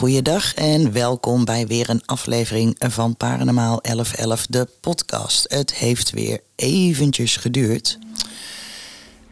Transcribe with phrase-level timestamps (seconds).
[0.00, 5.46] Goeiedag en welkom bij weer een aflevering van Paranormaal 1111, de podcast.
[5.48, 7.98] Het heeft weer eventjes geduurd.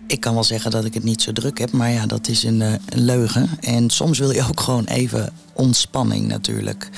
[0.06, 2.42] Ik kan wel zeggen dat ik het niet zo druk heb, maar ja, dat is
[2.42, 3.50] een, eh, leugen.
[3.60, 6.88] En soms wil je ook gewoon even ontspanning natuurlijk.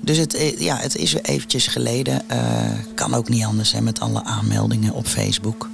[0.00, 2.22] Dus het, eh, ja, het is weer eventjes geleden.
[2.32, 5.68] Uh, kan ook niet anders zijn met alle aanmeldingen op Facebook.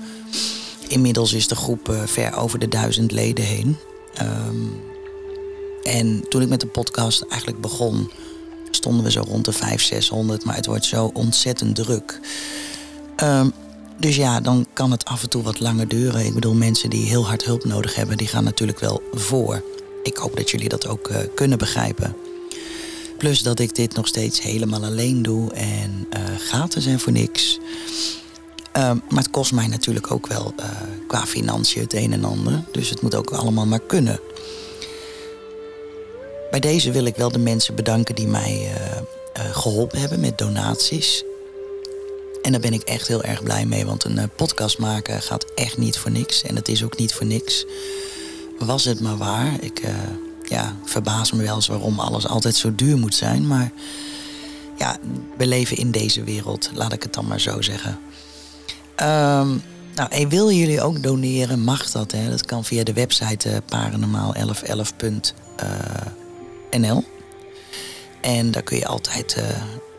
[0.89, 3.77] Inmiddels is de groep ver over de duizend leden heen.
[4.23, 4.88] Um,
[5.89, 8.11] en toen ik met de podcast eigenlijk begon,
[8.71, 10.45] stonden we zo rond de 500, 600.
[10.45, 12.21] Maar het wordt zo ontzettend druk.
[13.23, 13.53] Um,
[13.99, 16.27] dus ja, dan kan het af en toe wat langer duren.
[16.27, 19.63] Ik bedoel, mensen die heel hard hulp nodig hebben, die gaan natuurlijk wel voor.
[20.03, 22.17] Ik hoop dat jullie dat ook uh, kunnen begrijpen.
[23.19, 27.59] Plus dat ik dit nog steeds helemaal alleen doe en uh, gaten zijn voor niks.
[28.77, 30.65] Um, maar het kost mij natuurlijk ook wel uh,
[31.07, 32.65] qua financiën het een en ander.
[32.73, 34.21] Dus het moet ook allemaal maar kunnen.
[36.51, 38.71] Bij deze wil ik wel de mensen bedanken die mij uh,
[39.37, 41.25] uh, geholpen hebben met donaties.
[42.43, 45.45] En daar ben ik echt heel erg blij mee, want een uh, podcast maken gaat
[45.55, 46.43] echt niet voor niks.
[46.43, 47.67] En het is ook niet voor niks.
[48.59, 49.53] Was het maar waar.
[49.61, 49.83] Ik
[50.43, 53.47] ja, verbaas me wel eens waarom alles altijd zo duur moet zijn.
[53.47, 53.73] Maar
[54.77, 54.97] ja,
[55.37, 57.99] we leven in deze wereld, laat ik het dan maar zo zeggen.
[59.03, 59.63] Um,
[59.95, 62.13] nou, en willen jullie ook doneren, mag dat.
[62.13, 62.31] Hè?
[62.31, 66.28] Dat kan via de website paranormaal1111.nl.
[66.71, 67.05] NL.
[68.21, 69.45] En daar kun je altijd uh,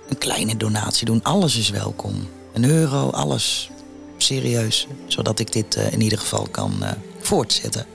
[0.10, 1.24] een kleine donatie doen.
[1.24, 2.30] Alles is welkom.
[2.54, 3.70] Een euro, alles
[4.18, 4.88] serieus.
[5.08, 7.86] Zodat ik dit uh, in ieder geval kan uh, voortzetten.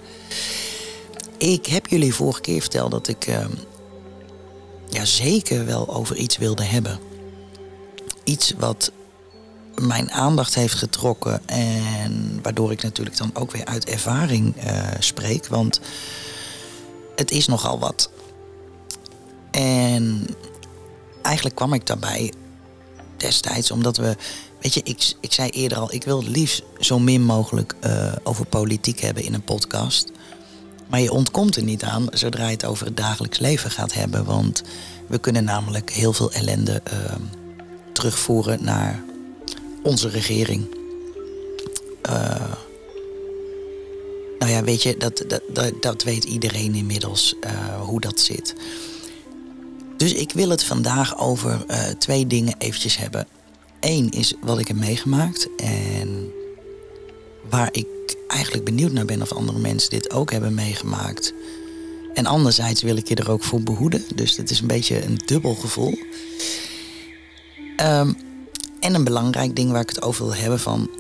[1.39, 3.27] Ik heb jullie vorige keer verteld dat ik
[4.89, 6.99] ja, zeker wel over iets wilde hebben.
[8.25, 8.93] Iets wat
[9.75, 11.49] mijn aandacht heeft getrokken.
[11.49, 14.55] En waardoor ik natuurlijk dan ook weer uit ervaring
[14.99, 15.47] spreek.
[15.47, 15.81] Want
[17.17, 18.11] het is nogal wat.
[19.55, 20.27] En
[21.23, 22.33] eigenlijk kwam ik daarbij
[23.17, 24.17] destijds omdat we.
[24.61, 28.13] Weet je, ik, ik zei eerder al, ik wil het liefst zo min mogelijk uh,
[28.23, 30.11] over politiek hebben in een podcast.
[30.89, 34.25] Maar je ontkomt er niet aan zodra je het over het dagelijks leven gaat hebben.
[34.25, 34.63] Want
[35.07, 37.15] we kunnen namelijk heel veel ellende uh,
[37.93, 39.03] terugvoeren naar
[39.83, 40.77] onze regering.
[42.09, 42.53] Uh,
[44.39, 47.35] nou ja, weet je, dat, dat, dat, dat weet iedereen inmiddels
[47.81, 48.55] hoe dat zit.
[50.05, 53.27] Dus ik wil het vandaag over uh, twee dingen eventjes hebben.
[53.81, 56.33] Eén is wat ik heb meegemaakt en
[57.51, 57.87] waar ik
[58.29, 61.35] eigenlijk benieuwd naar ben of andere mensen dit ook hebben meegemaakt.
[62.15, 64.05] En anderzijds wil ik je er ook voor behoeden.
[64.15, 65.99] Dus het is een beetje een dubbel gevoel.
[67.83, 68.17] Um,
[68.81, 70.91] en een belangrijk ding waar ik het over wil hebben van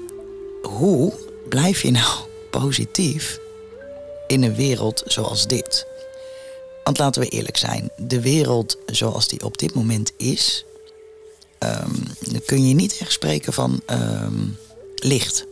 [0.62, 1.12] hoe
[1.48, 2.14] blijf je nou
[2.60, 3.38] positief
[4.26, 5.86] in een wereld zoals dit?
[6.84, 10.64] Want laten we eerlijk zijn, de wereld zoals die op dit moment is,
[11.58, 14.56] dan kun je niet echt spreken van um,
[14.94, 15.46] licht.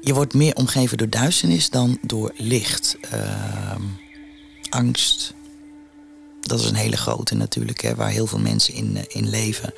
[0.00, 2.96] Je wordt meer omgeven door duisternis dan door licht.
[3.14, 3.98] Um,
[4.70, 5.34] angst.
[6.40, 9.74] Dat is een hele grote natuurlijk, hè, waar heel veel mensen in, uh, in leven.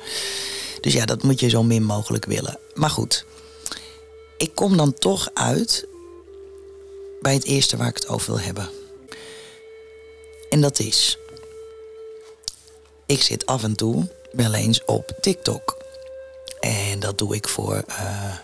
[0.81, 2.59] Dus ja, dat moet je zo min mogelijk willen.
[2.73, 3.25] Maar goed,
[4.37, 5.87] ik kom dan toch uit
[7.21, 8.69] bij het eerste waar ik het over wil hebben.
[10.49, 11.17] En dat is.
[13.05, 15.77] Ik zit af en toe wel eens op TikTok.
[16.59, 18.35] En dat doe ik voor uh,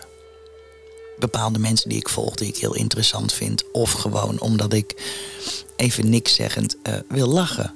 [1.18, 3.70] bepaalde mensen die ik volg, die ik heel interessant vind.
[3.72, 5.02] Of gewoon omdat ik
[5.76, 7.74] even niks zeggend uh, wil lachen.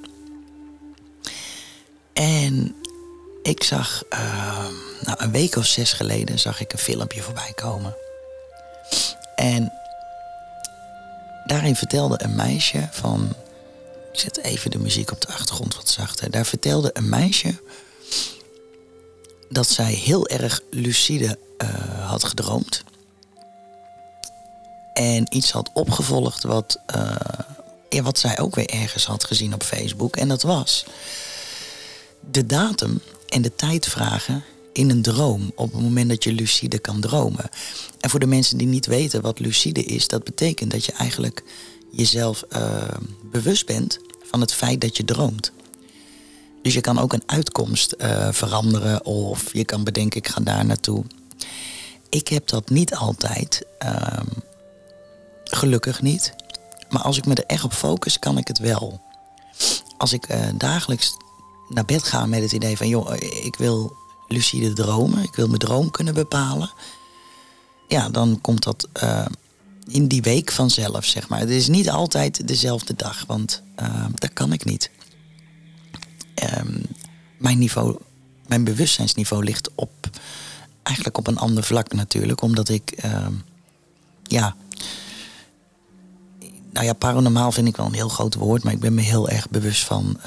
[2.13, 2.75] En
[3.43, 4.67] ik zag, uh,
[5.01, 7.97] nou een week of zes geleden, zag ik een filmpje voorbij komen.
[9.35, 9.73] En
[11.45, 13.33] daarin vertelde een meisje van
[14.13, 16.31] zet even de muziek op de achtergrond wat zachter.
[16.31, 17.61] Daar vertelde een meisje
[19.49, 22.85] dat zij heel erg lucide uh, had gedroomd.
[24.95, 26.81] En iets had opgevolgd wat,
[27.89, 30.17] ja, wat zij ook weer ergens had gezien op Facebook.
[30.17, 30.85] En dat was
[32.31, 36.79] de datum en de tijd vragen in een droom op het moment dat je lucide
[36.79, 37.51] kan dromen.
[38.01, 41.43] En voor de mensen die niet weten wat lucide is, dat betekent dat je eigenlijk
[41.91, 42.83] jezelf uh,
[43.23, 45.53] bewust bent van het feit dat je droomt.
[46.63, 50.65] Dus je kan ook een uitkomst uh, veranderen of je kan bedenken ik ga daar
[50.65, 51.05] naartoe.
[52.09, 54.21] Ik heb dat niet altijd, uh,
[55.45, 56.35] gelukkig niet.
[56.89, 59.01] Maar als ik me er echt op focus, kan ik het wel.
[59.97, 61.17] Als ik uh, dagelijks
[61.69, 63.15] naar bed ga met het idee van joh,
[63.45, 63.97] ik wil
[64.29, 66.71] lucide dromen, ik wil mijn droom kunnen bepalen.
[67.89, 68.89] Ja, dan komt dat
[69.91, 71.39] in die week vanzelf, zeg maar.
[71.39, 74.91] Het is niet altijd dezelfde dag, want uh, dat kan ik niet.
[76.35, 76.79] Ehm,
[77.39, 77.99] mijn niveau,
[78.47, 80.11] mijn bewustzijnsniveau ligt op
[80.83, 83.33] eigenlijk op een ander vlak natuurlijk, omdat ik ehm,
[84.23, 84.57] ja.
[86.73, 89.29] Nou ja, paranormaal vind ik wel een heel groot woord, maar ik ben me heel
[89.29, 90.21] erg bewust van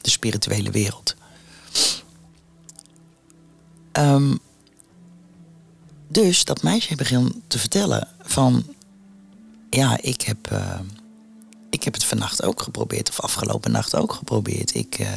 [0.00, 1.14] de spirituele wereld.
[3.92, 4.40] Um,
[6.12, 8.64] dus dat meisje begon te vertellen van...
[9.70, 10.80] Ja, ik heb, uh,
[11.70, 13.08] ik heb het vannacht ook geprobeerd.
[13.08, 14.74] Of afgelopen nacht ook geprobeerd.
[14.74, 15.08] Ik, uh,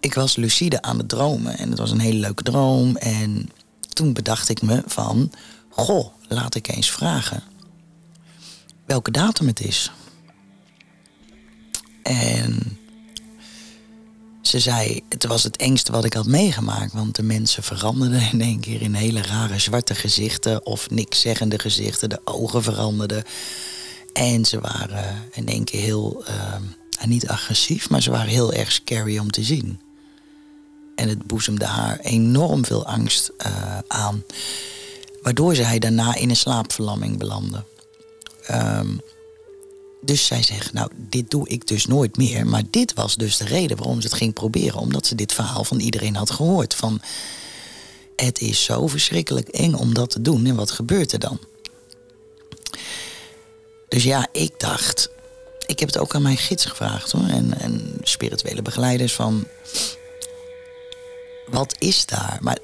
[0.00, 1.58] ik was lucide aan het dromen.
[1.58, 2.96] En het was een hele leuke droom.
[2.96, 3.50] En
[3.88, 5.32] toen bedacht ik me van...
[5.68, 7.42] Goh, laat ik eens vragen
[8.88, 9.90] welke datum het is.
[12.02, 12.78] En
[14.48, 16.92] ze zei, het was het engste wat ik had meegemaakt.
[16.92, 20.66] Want de mensen veranderden in één keer in hele rare zwarte gezichten.
[20.66, 22.08] Of niks zeggende gezichten.
[22.08, 23.24] De ogen veranderden.
[24.12, 28.72] En ze waren in één keer heel, uh, niet agressief, maar ze waren heel erg
[28.72, 29.80] scary om te zien.
[30.94, 34.24] En het boezemde haar enorm veel angst uh, aan.
[35.22, 37.64] Waardoor zij daarna in een slaapverlamming belandde.
[38.50, 39.00] Um,
[40.00, 42.46] dus zij zegt, nou, dit doe ik dus nooit meer.
[42.46, 44.80] Maar dit was dus de reden waarom ze het ging proberen.
[44.80, 46.74] Omdat ze dit verhaal van iedereen had gehoord.
[46.74, 47.00] Van,
[48.16, 50.46] het is zo verschrikkelijk eng om dat te doen.
[50.46, 51.38] En wat gebeurt er dan?
[53.88, 55.10] Dus ja, ik dacht...
[55.66, 57.28] Ik heb het ook aan mijn gids gevraagd hoor.
[57.28, 59.46] En, en spirituele begeleiders van...
[61.46, 62.38] Wat is daar?
[62.40, 62.58] Maar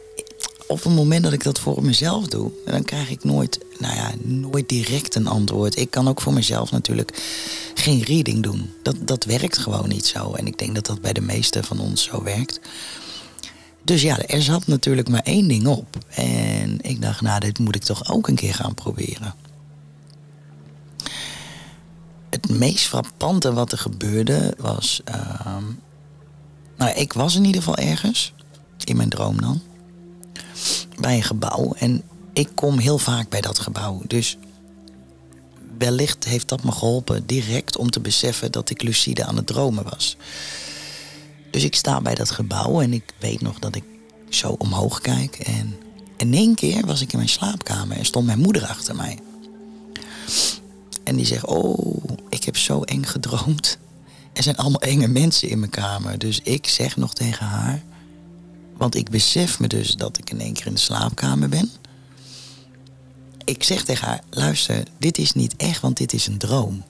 [0.67, 4.13] op het moment dat ik dat voor mezelf doe, dan krijg ik nooit, nou ja,
[4.23, 5.79] nooit direct een antwoord.
[5.79, 7.23] Ik kan ook voor mezelf natuurlijk
[7.75, 8.71] geen reading doen.
[8.83, 10.33] Dat, dat werkt gewoon niet zo.
[10.33, 12.61] En ik denk dat dat bij de meesten van ons zo werkt.
[13.83, 15.99] Dus ja, er zat natuurlijk maar één ding op.
[16.09, 19.35] En ik dacht, nou, dit moet ik toch ook een keer gaan proberen.
[22.31, 25.03] Het meest frappante wat er gebeurde was.
[25.09, 25.57] Uh,
[26.77, 28.33] nou, ik was in ieder geval ergens.
[28.85, 29.61] In mijn droom dan
[31.01, 31.75] bij een gebouw.
[31.79, 32.03] En
[32.33, 34.03] ik kom heel vaak bij dat gebouw.
[34.07, 34.39] Dus
[35.79, 39.85] wellicht heeft dat me geholpen direct om te beseffen dat ik lucide aan het dromen
[39.85, 40.17] was.
[41.51, 43.85] Dus ik sta bij dat gebouw en ik weet nog dat ik
[44.29, 45.37] zo omhoog kijk.
[45.37, 45.77] En
[46.17, 49.19] in één keer was ik in mijn slaapkamer en stond mijn moeder achter mij.
[51.05, 53.79] En die zegt: Oh, ik heb zo eng gedroomd.
[54.33, 56.19] Er zijn allemaal enge mensen in mijn kamer.
[56.19, 57.83] Dus ik zeg nog tegen haar:
[58.77, 61.71] want ik besef me dus dat ik in één keer in de slaapkamer ben.
[63.45, 66.85] Ik zeg tegen haar: luister, dit is niet echt, want dit is een droom.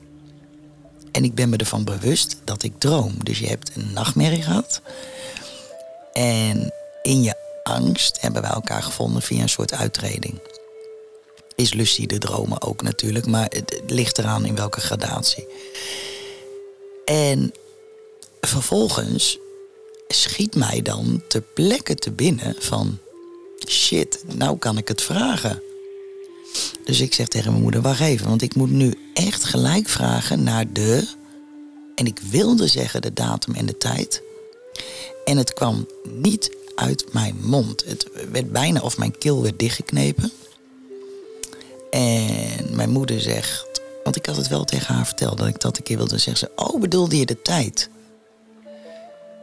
[1.12, 3.14] En ik ben me ervan bewust dat ik droom.
[3.22, 4.80] Dus je hebt een nachtmerrie gehad.
[6.12, 6.72] En
[7.02, 10.40] in je angst hebben wij elkaar gevonden via een soort uitreding.
[11.54, 15.46] Is lucide dromen ook natuurlijk, maar het ligt eraan in welke gradatie.
[17.04, 17.52] En
[18.40, 19.38] vervolgens
[20.08, 22.98] schiet mij dan ter plekke te binnen van
[23.68, 25.62] shit, nou kan ik het vragen.
[26.84, 30.42] Dus ik zeg tegen mijn moeder, wacht even, want ik moet nu echt gelijk vragen
[30.42, 31.08] naar de...
[31.94, 34.22] En ik wilde zeggen de datum en de tijd.
[35.24, 37.84] En het kwam niet uit mijn mond.
[37.84, 40.32] Het werd bijna of mijn keel werd dichtgeknepen.
[41.90, 45.76] En mijn moeder zegt, want ik had het wel tegen haar verteld dat ik dat
[45.76, 46.48] een keer wilde zeggen.
[46.56, 47.88] Ze, oh, bedoelde je de tijd?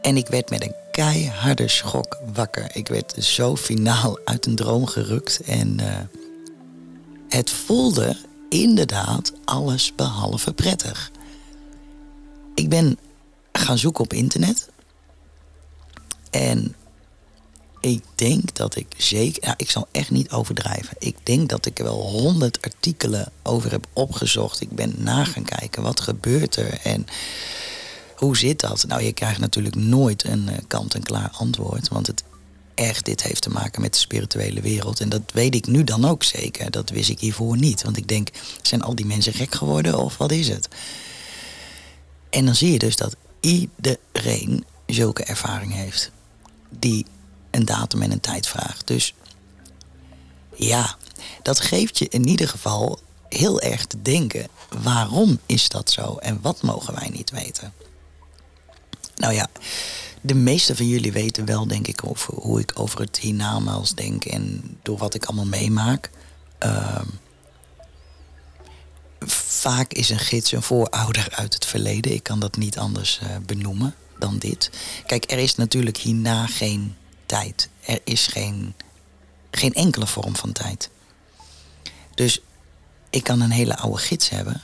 [0.02, 2.76] En ik werd met een keiharde schok wakker.
[2.76, 5.40] Ik werd zo finaal uit een droom gerukt.
[5.40, 5.98] En uh,
[7.28, 8.16] het voelde
[8.48, 11.10] inderdaad alles behalve prettig.
[12.54, 12.98] Ik ben
[13.52, 14.68] gaan zoeken op internet.
[16.30, 16.74] En
[17.80, 20.96] ik denk dat ik zeker, nou, ik zal echt niet overdrijven.
[20.98, 24.60] Ik denk dat ik er wel honderd artikelen over heb opgezocht.
[24.60, 27.06] Ik ben na gaan kijken wat gebeurt er en
[28.22, 28.84] hoe zit dat?
[28.88, 31.88] Nou, je krijgt natuurlijk nooit een uh, kant-en-klaar antwoord.
[31.88, 32.22] Want het
[32.74, 35.00] echt dit heeft te maken met de spirituele wereld.
[35.00, 36.70] En dat weet ik nu dan ook zeker.
[36.70, 37.82] Dat wist ik hiervoor niet.
[37.82, 38.28] Want ik denk,
[38.62, 40.68] zijn al die mensen gek geworden of wat is het?
[42.30, 46.10] En dan zie je dus dat iedereen zulke ervaring heeft.
[46.68, 47.06] Die
[47.50, 48.86] een datum en een tijd vraagt.
[48.86, 49.14] Dus
[50.56, 50.96] ja,
[51.42, 52.98] dat geeft je in ieder geval
[53.28, 54.48] heel erg te denken.
[54.82, 57.72] Waarom is dat zo en wat mogen wij niet weten?
[59.22, 59.48] Nou ja,
[60.20, 64.24] de meeste van jullie weten wel, denk ik, over hoe ik over het hiernamaals denk
[64.24, 66.10] en door wat ik allemaal meemaak.
[66.64, 67.00] Uh,
[69.26, 72.12] vaak is een gids een voorouder uit het verleden.
[72.12, 74.70] Ik kan dat niet anders uh, benoemen dan dit.
[75.06, 77.68] Kijk, er is natuurlijk hierna geen tijd.
[77.80, 78.74] Er is geen,
[79.50, 80.90] geen enkele vorm van tijd.
[82.14, 82.40] Dus
[83.10, 84.62] ik kan een hele oude gids hebben.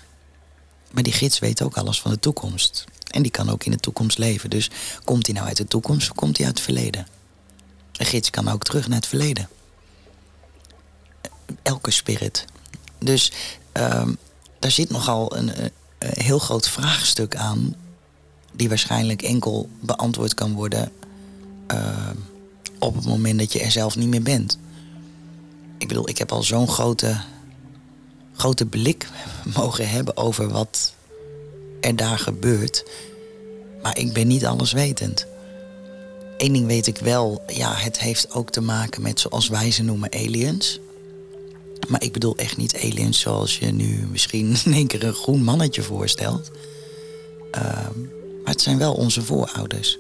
[0.91, 2.85] Maar die gids weet ook alles van de toekomst.
[3.09, 4.51] En die kan ook in de toekomst leven.
[4.51, 4.71] Dus
[5.05, 7.07] komt hij nou uit de toekomst of komt hij uit het verleden?
[7.93, 9.49] Een gids kan ook terug naar het verleden.
[11.63, 12.45] Elke spirit.
[12.99, 13.33] Dus
[13.73, 14.17] um,
[14.59, 17.75] daar zit nogal een, een, heel groot vraagstuk aan.
[18.53, 20.93] Die waarschijnlijk enkel beantwoord kan worden
[21.73, 22.11] uh,
[22.79, 24.59] op het moment dat je er zelf niet meer bent.
[25.79, 27.21] Ik bedoel, ik heb al zo'n grote,
[28.35, 29.09] grote blik
[29.57, 30.93] mogen hebben over wat
[31.81, 32.85] er daar gebeurt.
[33.83, 35.27] Maar ik ben niet alleswetend.
[36.37, 39.83] Eén ding weet ik wel, ja, het heeft ook te maken met zoals wij ze
[39.83, 40.81] noemen aliens.
[41.89, 45.43] Maar ik bedoel echt niet aliens zoals je nu misschien in één keer een groen
[45.43, 46.51] mannetje voorstelt.
[47.55, 47.63] Uh,
[48.45, 49.99] maar het zijn wel onze voorouders.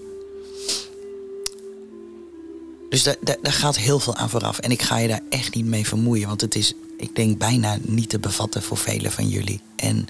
[2.89, 4.59] Dus daar, daar, daar, gaat heel veel aan vooraf.
[4.59, 6.29] En ik ga je daar echt niet mee vermoeien.
[6.29, 9.61] Want het is, ik denk, bijna niet te bevatten voor velen van jullie.
[9.77, 10.07] En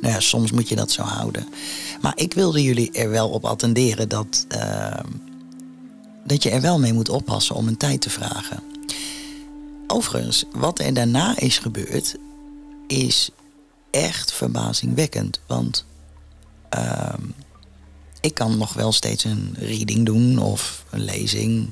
[0.00, 1.48] nou ja, soms moet je dat zo houden.
[2.00, 5.00] Maar ik wilde jullie er wel op attenderen dat, uh,
[6.24, 8.62] dat je er wel mee moet oppassen om een tijd te vragen.
[9.86, 12.16] Overigens, wat er daarna is gebeurd,
[12.86, 13.30] is
[13.90, 15.40] echt verbazingwekkend.
[15.46, 15.84] Want
[16.74, 17.14] uh,
[18.20, 21.70] ik kan nog wel steeds een reading doen of een lezing.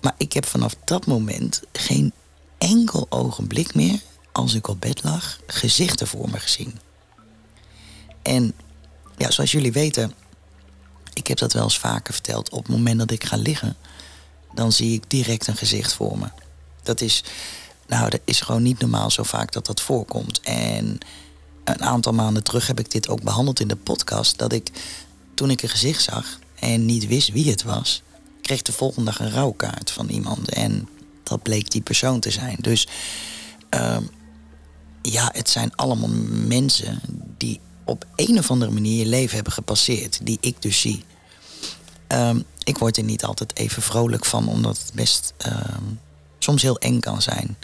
[0.00, 2.12] Maar ik heb vanaf dat moment geen
[2.58, 4.00] enkel ogenblik meer,
[4.32, 6.78] als ik op bed lag, gezichten voor me gezien.
[8.22, 8.52] En
[9.16, 10.12] ja, zoals jullie weten,
[11.12, 12.50] ik heb dat wel eens vaker verteld.
[12.50, 13.76] Op het moment dat ik ga liggen,
[14.54, 16.26] dan zie ik direct een gezicht voor me.
[16.82, 17.24] Dat is,
[17.86, 20.40] nou, dat is gewoon niet normaal zo vaak dat dat voorkomt.
[20.40, 20.98] En
[21.64, 24.38] een aantal maanden terug heb ik dit ook behandeld in de podcast.
[24.38, 24.70] Dat ik
[25.34, 28.02] toen ik een gezicht zag en niet wist wie het was,
[28.42, 30.48] kreeg de volgende dag een rouwkaart van iemand.
[30.48, 30.88] En
[31.22, 32.56] dat bleek die persoon te zijn.
[32.60, 32.88] Dus
[33.74, 33.96] uh,
[35.10, 36.08] ja, het zijn allemaal
[36.46, 37.00] mensen
[37.36, 41.04] die op een of andere manier je leven hebben gepasseerd, die ik dus zie.
[42.08, 46.00] Um, ik word er niet altijd even vrolijk van, omdat het best um,
[46.38, 47.56] soms heel eng kan zijn.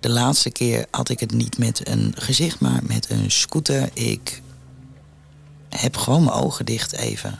[0.00, 3.90] De laatste keer had ik het niet met een gezicht, maar met een scooter.
[3.92, 4.42] Ik
[5.68, 7.38] heb gewoon mijn ogen dicht even.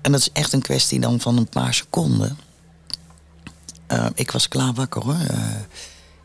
[0.00, 2.38] En dat is echt een kwestie dan van een paar seconden.
[3.92, 5.14] Uh, ik was klaar wakker hoor.
[5.30, 5.54] Uh,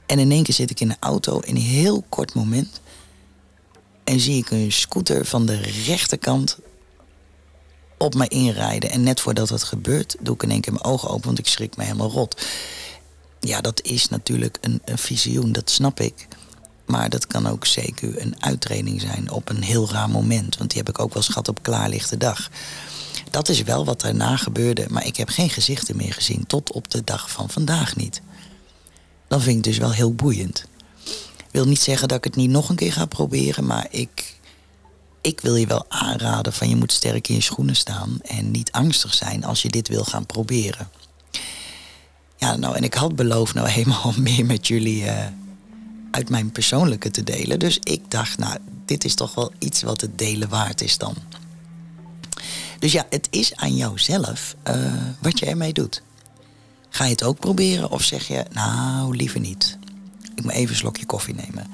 [0.05, 2.81] en in één keer zit ik in de auto in een heel kort moment.
[4.03, 5.55] En zie ik een scooter van de
[5.85, 6.57] rechterkant
[7.97, 8.89] op me inrijden.
[8.89, 11.47] En net voordat dat gebeurt, doe ik in één keer mijn ogen open, want ik
[11.47, 12.45] schrik me helemaal rot.
[13.39, 16.27] Ja, dat is natuurlijk een, een visioen, dat snap ik.
[16.85, 20.57] Maar dat kan ook zeker een uittraining zijn op een heel raar moment.
[20.57, 22.49] Want die heb ik ook wel schat op klaarlichte dag.
[23.29, 26.47] Dat is wel wat daarna gebeurde, maar ik heb geen gezichten meer gezien.
[26.47, 28.21] Tot op de dag van vandaag niet.
[29.33, 30.65] Dan vind ik dus wel heel boeiend.
[31.51, 34.35] Wil niet zeggen dat ik het niet nog een keer ga proberen, maar ik,
[35.21, 38.71] ik wil je wel aanraden van je moet sterk in je schoenen staan en niet
[38.71, 40.89] angstig zijn als je dit wil gaan proberen.
[42.37, 45.25] Ja, nou, en ik had beloofd nou helemaal meer met jullie uh,
[46.11, 47.59] uit mijn persoonlijke te delen.
[47.59, 51.15] Dus ik dacht, nou, dit is toch wel iets wat het delen waard is dan.
[52.79, 56.01] Dus ja, het is aan jou zelf uh, wat je ermee doet.
[56.93, 59.77] Ga je het ook proberen of zeg je, nou, liever niet?
[60.35, 61.67] Ik moet even een slokje koffie nemen.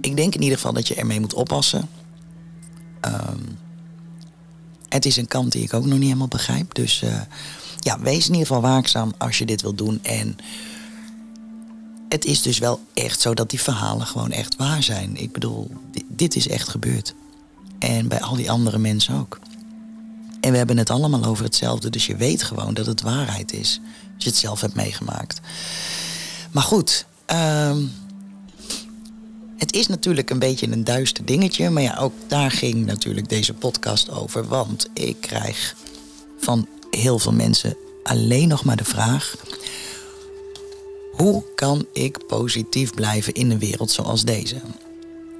[0.00, 1.88] Ik denk in ieder geval dat je ermee moet oppassen.
[3.00, 3.58] Um,
[4.88, 6.74] het is een kant die ik ook nog niet helemaal begrijp.
[6.74, 7.20] Dus uh,
[7.78, 9.98] ja, wees in ieder geval waakzaam als je dit wilt doen.
[10.02, 10.36] En
[12.08, 15.16] het is dus wel echt zo dat die verhalen gewoon echt waar zijn.
[15.16, 15.70] Ik bedoel,
[16.08, 17.14] dit is echt gebeurd.
[17.78, 19.38] En bij al die andere mensen ook.
[20.44, 21.90] En we hebben het allemaal over hetzelfde.
[21.90, 23.80] Dus je weet gewoon dat het waarheid is.
[24.14, 25.40] Als je het zelf hebt meegemaakt.
[26.50, 27.06] Maar goed.
[27.32, 27.92] Um,
[29.56, 31.70] het is natuurlijk een beetje een duister dingetje.
[31.70, 34.48] Maar ja, ook daar ging natuurlijk deze podcast over.
[34.48, 35.74] Want ik krijg
[36.38, 39.36] van heel veel mensen alleen nog maar de vraag.
[41.12, 44.56] Hoe kan ik positief blijven in een wereld zoals deze?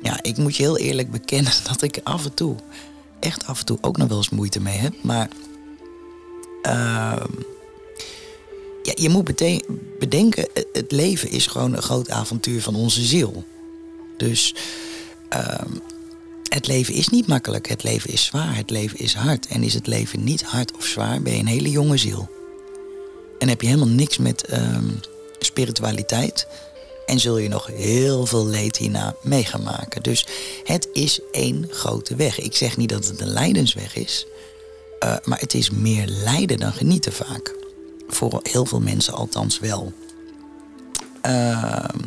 [0.02, 2.56] Ja, ik moet je heel eerlijk bekennen dat ik af en toe,
[3.25, 4.95] echt af en toe ook nog wel eens moeite mee heb.
[5.02, 5.28] Maar
[6.66, 7.25] uh,
[8.83, 9.25] ja, je moet
[9.99, 13.45] bedenken, het leven is gewoon een groot avontuur van onze ziel.
[14.16, 14.54] Dus
[15.33, 15.61] uh,
[16.49, 19.47] het leven is niet makkelijk, het leven is zwaar, het leven is hard.
[19.47, 22.28] En is het leven niet hard of zwaar, ben je een hele jonge ziel.
[23.38, 24.78] En heb je helemaal niks met uh,
[25.38, 26.47] spiritualiteit
[27.06, 30.02] en zul je nog heel veel leed hierna mee gaan maken.
[30.02, 30.26] Dus
[30.64, 32.40] het is één grote weg.
[32.40, 34.26] Ik zeg niet dat het een lijdensweg is.
[35.04, 37.62] Uh, maar het is meer lijden dan genieten vaak.
[38.08, 39.92] voor heel veel mensen althans wel.
[41.23, 41.99] Ehm,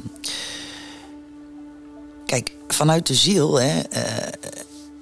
[2.25, 4.31] kijk, vanuit de ziel, hè, eh,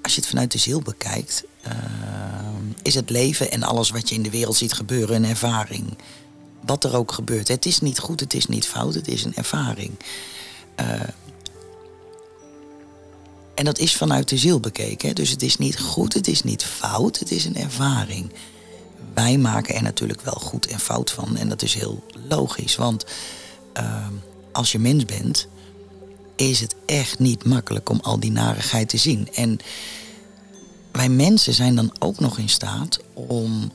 [0.02, 4.14] als je het vanuit de ziel bekijkt, ehm, is het leven en alles wat je
[4.14, 5.98] in de wereld ziet gebeuren een ervaring.
[6.66, 7.48] Wat er ook gebeurt.
[7.48, 9.92] Het is niet goed, het is niet fout, het is een ervaring.
[10.80, 11.00] Uh,
[13.54, 15.14] en dat is vanuit de ziel bekeken.
[15.14, 18.32] Dus het is niet goed, het is niet fout, het is een ervaring.
[19.14, 21.36] Wij maken er natuurlijk wel goed en fout van.
[21.36, 22.76] En dat is heel logisch.
[22.76, 23.04] Want
[23.76, 24.06] uh,
[24.52, 25.46] als je mens bent,
[26.36, 29.28] is het echt niet makkelijk om al die narigheid te zien.
[29.34, 29.58] En
[30.92, 33.72] wij mensen zijn dan ook nog in staat om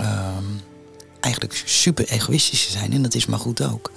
[0.00, 0.36] uh,
[1.24, 2.92] eigenlijk super egoïstisch te zijn.
[2.92, 3.92] En dat is maar goed ook.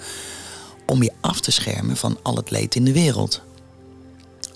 [0.86, 3.40] Om je af te schermen van al het leed in de wereld.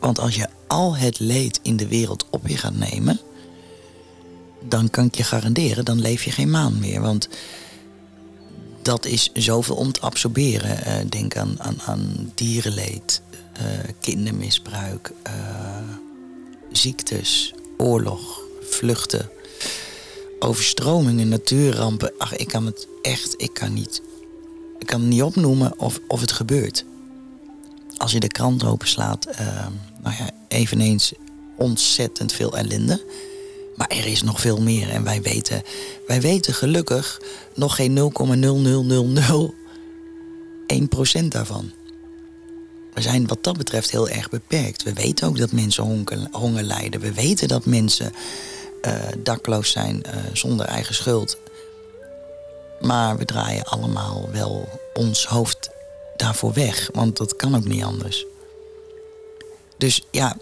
[0.00, 3.20] Want als je al het leed in de wereld op je gaat nemen,
[4.68, 7.00] dan kan ik je garanderen, dan leef je geen maan meer.
[7.00, 7.28] Want
[8.82, 10.78] dat is zoveel om te absorberen.
[10.86, 13.22] Uh, denk aan, aan, aan dierenleed,
[13.56, 13.66] uh,
[14.00, 15.32] kindermisbruik, uh,
[16.72, 19.30] ziektes, oorlog, vluchten,
[20.42, 22.12] overstromingen, natuurrampen.
[22.18, 24.02] Ach, ik kan het echt, ik kan niet,
[24.78, 26.84] ik kan het niet opnoemen of, of het gebeurt.
[27.96, 29.26] Als je de krant openslaat,
[30.02, 31.12] nou ja, eveneens
[31.56, 33.04] ontzettend veel ellende.
[33.76, 35.62] Maar er is nog veel meer en wij weten,
[36.06, 37.20] wij weten gelukkig
[37.54, 38.12] nog geen
[41.22, 41.70] 0,0001% daarvan.
[42.94, 44.82] We zijn wat dat betreft heel erg beperkt.
[44.82, 47.00] We weten ook dat mensen honger, lijden.
[47.00, 48.18] We weten dat mensen uh,
[49.18, 51.36] dakloos zijn uh, zonder eigen schuld.
[52.80, 55.70] Maar we draaien allemaal wel ons hoofd
[56.16, 58.26] daarvoor weg, want dat kan ook niet anders.
[59.76, 60.36] Dus ja,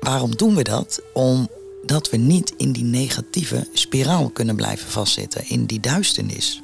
[0.00, 1.02] waarom doen we dat?
[1.12, 6.62] Omdat we niet in die negatieve spiraal kunnen blijven vastzitten, in die duisternis.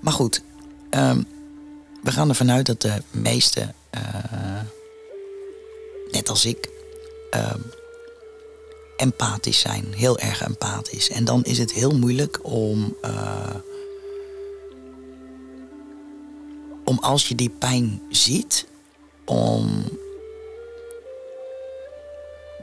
[0.00, 0.42] Maar goed,
[0.90, 1.26] um,
[2.02, 4.60] we gaan ervan uit dat de meesten, uh,
[6.10, 6.68] net als ik,
[7.30, 7.64] um,
[8.98, 11.10] empathisch zijn, heel erg empathisch.
[11.10, 13.54] En dan is het heel moeilijk om, uh,
[16.84, 18.66] om als je die pijn ziet,
[19.24, 19.84] om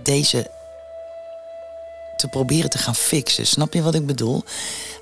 [0.03, 0.51] deze
[2.17, 3.47] te proberen te gaan fixen.
[3.47, 4.43] Snap je wat ik bedoel?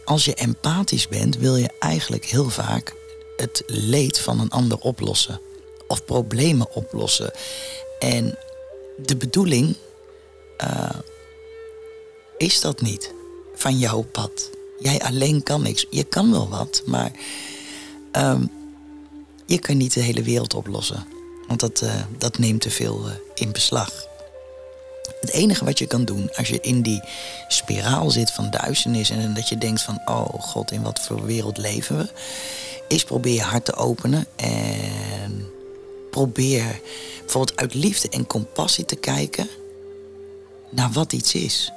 [0.05, 2.93] Als je empathisch bent, wil je eigenlijk heel vaak
[3.37, 5.41] het leed van een ander oplossen.
[5.87, 7.31] Of problemen oplossen.
[7.99, 8.37] En
[8.97, 9.75] de bedoeling
[10.63, 10.89] uh,
[12.37, 13.13] is dat niet
[13.55, 14.49] van jouw pad.
[14.79, 15.85] Jij alleen kan niks.
[15.89, 17.11] Je kan wel wat, maar
[18.11, 18.51] um,
[19.45, 21.05] je kan niet de hele wereld oplossen.
[21.47, 24.05] Want dat, uh, dat neemt te veel uh, in beslag.
[25.21, 27.01] Het enige wat je kan doen als je in die
[27.47, 31.57] spiraal zit van duisternis en dat je denkt van, oh god, in wat voor wereld
[31.57, 32.09] leven we,
[32.87, 35.51] is probeer je hart te openen en
[36.11, 36.79] probeer
[37.19, 39.49] bijvoorbeeld uit liefde en compassie te kijken
[40.69, 41.71] naar wat iets is.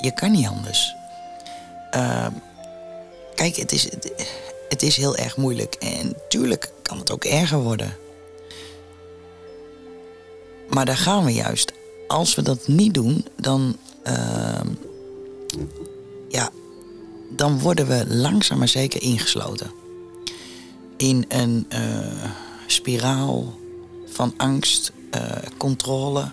[0.00, 0.94] Je kan niet anders.
[1.94, 2.26] Uh,
[3.34, 3.88] kijk, het is,
[4.68, 7.96] het, is heel erg moeilijk en tuurlijk kan het ook erger worden.
[10.68, 11.72] Maar daar gaan we juist.
[12.08, 13.76] Als we dat niet doen, dan.
[14.04, 14.60] Uh,
[16.28, 16.50] ja,
[17.30, 19.70] dan worden we langzaam maar zeker ingesloten.
[20.96, 22.24] In een uh,
[22.66, 23.58] spiraal
[24.06, 25.20] van angst, uh,
[25.56, 26.30] controle.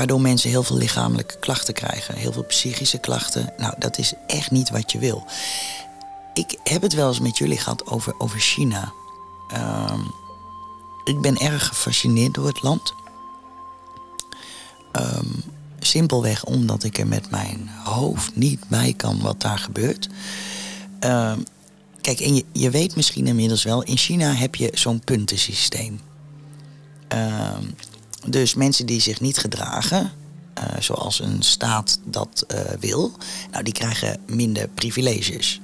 [0.00, 2.14] Waardoor mensen heel veel lichamelijke klachten krijgen.
[2.14, 3.52] Heel veel psychische klachten.
[3.58, 5.26] Nou, dat is echt niet wat je wil.
[6.34, 8.92] Ik heb het wel eens met jullie gehad over, over China.
[9.54, 9.98] Uh,
[11.04, 12.94] ik ben erg gefascineerd door het land.
[14.92, 15.42] Um,
[15.78, 20.08] simpelweg omdat ik er met mijn hoofd niet bij kan wat daar gebeurt.
[21.00, 21.44] Um,
[22.00, 26.00] kijk, en je, je weet misschien inmiddels wel, in China heb je zo'n puntensysteem.
[28.26, 30.12] Dus mensen die zich niet gedragen,
[30.58, 33.12] uh, zoals een staat dat uh, wil,
[33.50, 35.60] nou, die krijgen minder privileges.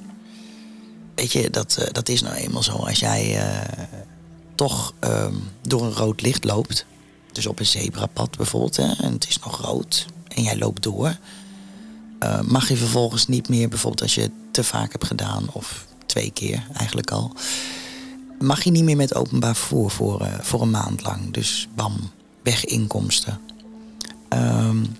[1.14, 2.72] Weet je, dat, uh, dat is nou eenmaal zo.
[2.72, 3.40] Als jij
[4.54, 6.86] toch um, door een rood licht loopt,
[7.32, 11.18] dus op een zebrapad bijvoorbeeld, hè, en het is nog rood en jij loopt door,
[12.44, 16.30] mag je vervolgens niet meer, bijvoorbeeld als je het te vaak hebt gedaan, of twee
[16.30, 17.32] keer eigenlijk al,
[18.38, 21.32] mag je niet meer met openbaar vervoer voor, voor een maand lang.
[21.32, 22.10] Dus bam,
[22.46, 23.40] weg inkomsten.
[24.28, 24.96] Um,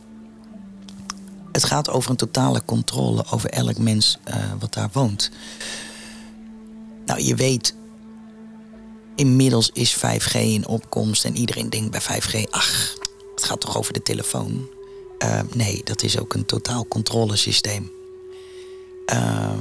[1.53, 5.31] het gaat over een totale controle over elk mens uh, wat daar woont.
[7.07, 7.75] Nou, je weet
[9.15, 12.95] Inmiddels is 5G in opkomst en iedereen denkt bij 5G, ach,
[13.35, 14.69] het gaat toch over de telefoon?
[15.19, 17.91] Uh, nee, dat is ook een totaal controlesysteem.
[19.07, 19.61] Ehm,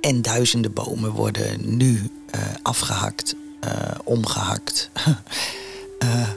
[0.00, 3.70] en duizenden bomen worden nu uh, afgehakt, uh,
[4.04, 4.90] omgehakt.
[6.02, 6.28] uh,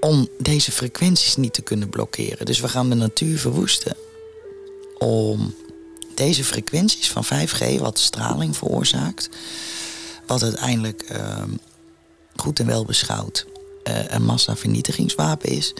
[0.00, 2.46] om deze frequenties niet te kunnen blokkeren.
[2.46, 3.96] Dus we gaan de natuur verwoesten.
[4.98, 5.54] Om
[6.14, 9.28] deze frequenties van 5G, wat straling veroorzaakt,
[10.26, 11.50] wat uiteindelijk ehm,
[12.36, 13.46] goed en wel beschouwd
[14.08, 15.74] een massavernietigingswapen is.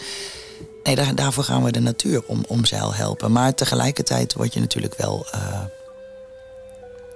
[0.82, 3.32] Nee, daar, daarvoor gaan we de natuur om, zeil helpen.
[3.32, 5.26] Maar tegelijkertijd word je natuurlijk wel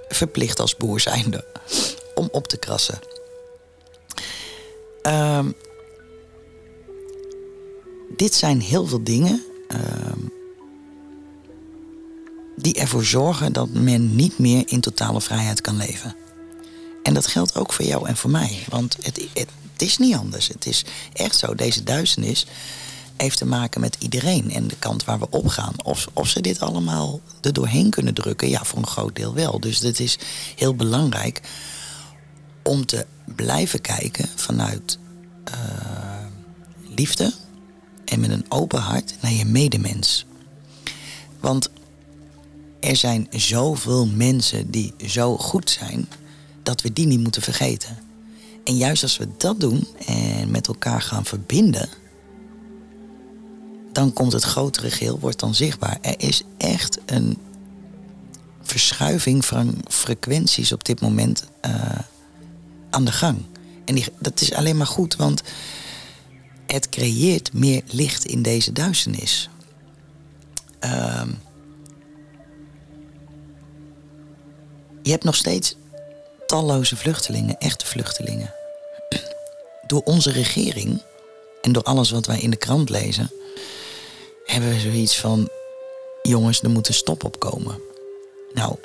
[0.08, 1.44] verplicht als boer zijnde
[2.14, 2.98] om op te krassen.
[5.06, 5.54] Um,
[8.16, 10.32] dit zijn heel veel dingen um,
[12.56, 16.16] die ervoor zorgen dat men niet meer in totale vrijheid kan leven.
[17.02, 18.64] En dat geldt ook voor jou en voor mij.
[18.68, 20.48] Want het, het, is niet anders.
[20.48, 21.54] Het is echt zo.
[21.54, 22.46] Deze duisternis
[23.16, 25.74] heeft te maken met iedereen en de kant waar we op gaan.
[25.82, 29.60] Of, of ze dit allemaal er doorheen kunnen drukken, ja, voor een groot deel wel.
[29.60, 30.18] Dus het is
[30.56, 31.40] heel belangrijk
[32.64, 34.98] om te blijven kijken vanuit
[35.48, 35.54] uh,
[36.96, 37.32] liefde
[38.04, 40.26] en met een open hart naar je medemens.
[41.40, 41.70] Want
[42.80, 46.08] er zijn zoveel mensen die zo goed zijn
[46.62, 47.98] dat we die niet moeten vergeten.
[48.64, 51.88] En juist als we dat doen en met elkaar gaan verbinden,
[53.92, 55.98] dan komt het grotere geheel, wordt dan zichtbaar.
[56.00, 57.38] Er is echt een
[58.62, 61.98] verschuiving van frequenties op dit moment uh,
[62.94, 63.44] aan de gang.
[63.84, 65.42] En die, dat is alleen maar goed, want
[66.66, 69.48] het creëert meer licht in deze duisternis.
[70.80, 71.22] Uh,
[75.02, 75.76] je hebt nog steeds
[76.46, 78.54] talloze vluchtelingen, echte vluchtelingen.
[79.86, 81.02] Door onze regering
[81.62, 83.30] en door alles wat wij in de krant lezen,
[84.44, 85.48] hebben we zoiets van:
[86.22, 87.80] jongens, er moet een stop op komen.
[88.54, 88.76] Nou,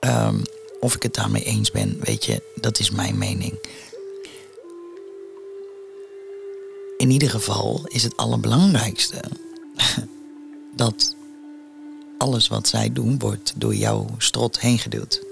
[0.00, 0.42] um,
[0.80, 3.58] of ik het daarmee eens ben, weet je, dat is mijn mening.
[6.96, 9.20] In ieder geval is het allerbelangrijkste
[10.76, 11.14] dat
[12.18, 15.22] alles wat zij doen wordt door jouw strot heen geduwd.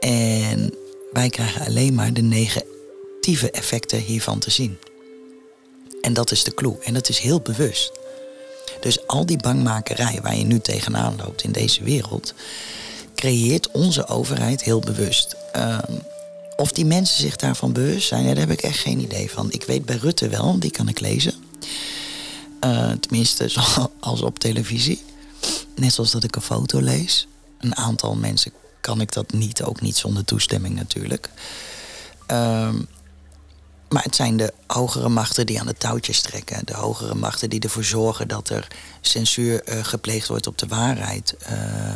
[0.00, 0.74] En
[1.12, 4.78] wij krijgen alleen maar de negatieve effecten hiervan te zien.
[6.00, 6.76] En dat is de clue.
[6.82, 7.92] En dat is heel bewust.
[8.80, 12.34] Dus al die bangmakerij waar je nu tegenaan loopt in deze wereld,
[13.22, 15.36] creëert onze overheid heel bewust.
[15.52, 15.92] Ehm,
[16.56, 19.52] of die mensen zich daarvan bewust zijn, daar heb ik echt geen idee van.
[19.52, 21.34] Ik weet bij Rutte wel, die kan ik lezen.
[22.64, 23.48] Uh, tenminste,
[24.00, 25.02] zoals op televisie.
[25.74, 27.26] Net zoals dat ik een foto lees.
[27.58, 31.30] Een aantal mensen kan ik dat niet, ook niet zonder toestemming natuurlijk.
[32.30, 32.74] Uh,
[33.88, 36.66] maar het zijn de hogere machten die aan de touwtjes trekken.
[36.66, 38.68] De hogere machten die ervoor zorgen dat er
[39.00, 41.34] censuur uh, gepleegd wordt op de waarheid.
[41.50, 41.92] Uh,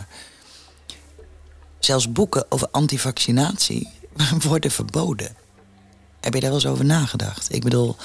[1.87, 3.89] zelfs boeken over antivaccinatie
[4.49, 5.37] worden verboden.
[6.21, 7.53] Heb je daar wel eens over nagedacht?
[7.55, 7.97] Ik bedoel.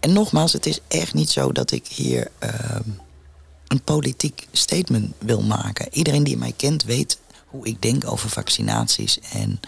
[0.00, 2.50] En nogmaals, het is echt niet zo dat ik hier uh,
[3.66, 5.88] een politiek statement wil maken.
[5.90, 9.18] Iedereen die mij kent weet hoe ik denk over vaccinaties.
[9.32, 9.60] En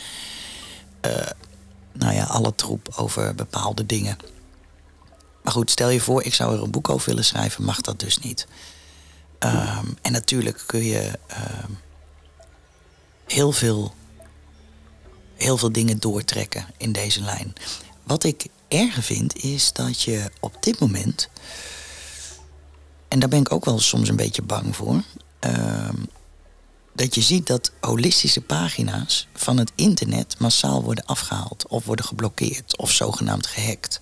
[1.07, 1.27] uh,
[1.93, 4.17] nou ja, alle troep over bepaalde dingen.
[5.43, 8.01] Maar goed, stel je voor, ik zou er een boek over willen schrijven, mag dat
[8.01, 8.47] dus niet.
[9.39, 11.79] Um, en natuurlijk kun je um,
[13.29, 13.95] heel, veel,
[15.37, 17.53] heel veel dingen doortrekken in deze lijn.
[18.03, 21.29] Wat ik erger vind, is dat je op dit moment.
[23.09, 25.03] En daar ben ik ook wel soms een beetje bang voor.
[25.41, 26.09] Um,
[26.99, 32.77] dat je ziet dat holistische pagina's van het internet massaal worden afgehaald of worden geblokkeerd
[32.77, 34.01] of zogenaamd gehackt.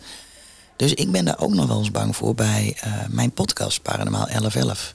[0.77, 4.27] Dus ik ben daar ook nog wel eens bang voor bij uh, mijn podcast Paranormaal
[4.27, 4.95] 1111.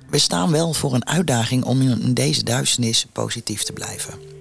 [0.10, 4.33] we staan wel voor een uitdaging om in deze duisternis positief te blijven.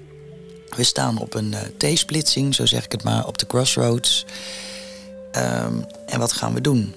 [0.76, 4.24] We staan op een T-splitsing, zo zeg ik het maar, op de crossroads.
[5.36, 6.94] Um, en wat gaan we doen?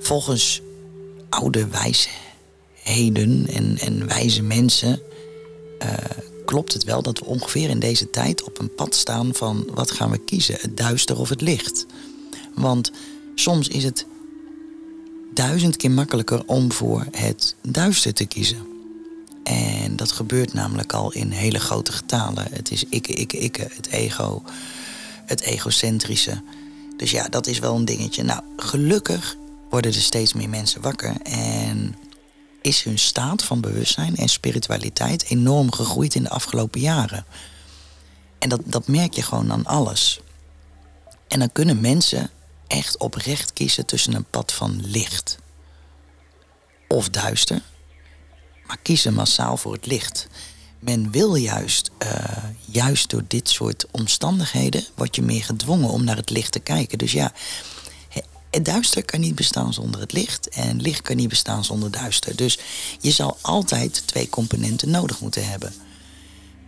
[0.00, 0.62] Volgens
[1.28, 2.08] oude wijze
[2.74, 5.00] heden en, en wijze mensen,
[5.82, 5.88] uh,
[6.44, 9.90] klopt het wel dat we ongeveer in deze tijd op een pad staan van wat
[9.90, 11.86] gaan we kiezen, het duister of het licht.
[12.54, 12.90] Want
[13.34, 14.06] soms is het
[15.34, 18.73] duizend keer makkelijker om voor het duister te kiezen.
[19.44, 22.46] En dat gebeurt namelijk al in hele grote getalen.
[22.50, 24.42] Het is ikke, ikke, ikke, het ego,
[25.26, 26.42] het egocentrische.
[26.96, 28.22] Dus ja, dat is wel een dingetje.
[28.22, 29.36] Nou, gelukkig
[29.70, 31.16] worden er steeds meer mensen wakker.
[31.22, 31.96] En
[32.60, 37.24] is hun staat van bewustzijn en spiritualiteit enorm gegroeid in de afgelopen jaren.
[38.38, 40.20] En dat, dat merk je gewoon aan alles.
[41.28, 42.30] En dan kunnen mensen
[42.66, 45.38] echt oprecht kiezen tussen een pad van licht
[46.88, 47.62] of duister.
[48.66, 50.26] Maar kiezen massaal voor het licht.
[50.78, 56.16] Men wil juist, uh, juist door dit soort omstandigheden, word je meer gedwongen om naar
[56.16, 56.98] het licht te kijken.
[56.98, 57.32] Dus ja,
[58.54, 62.36] het duister kan niet bestaan zonder het licht en licht kan niet bestaan zonder duister.
[62.36, 62.58] Dus
[63.00, 65.74] je zal altijd twee componenten nodig moeten hebben.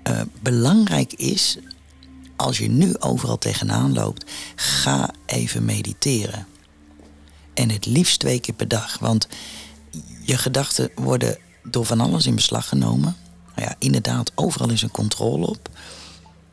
[0.08, 1.58] Uh, belangrijk is,
[2.36, 6.46] als je nu overal tegenaan loopt, ga even mediteren.
[7.54, 8.98] En het liefst twee keer per dag.
[8.98, 9.28] Want
[10.22, 11.38] je gedachten worden
[11.70, 13.16] door van alles in beslag genomen.
[13.54, 15.68] Nou ja, inderdaad, overal is een controle op.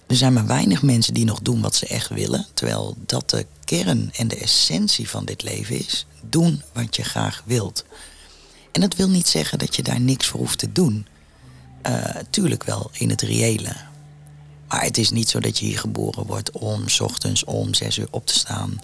[0.08, 2.45] Er zijn maar weinig mensen die nog doen wat ze echt willen.
[2.54, 6.06] Terwijl dat de kern en de essentie van dit leven is.
[6.30, 7.86] Doen wat je graag wilt.
[8.71, 11.08] En dat wil niet zeggen dat je daar niks voor hoeft te doen.
[11.88, 13.76] Uh, tuurlijk wel in het reële.
[14.67, 17.97] Maar het is niet zo dat je hier geboren wordt om s ochtends om zes
[17.97, 18.80] uur op te staan.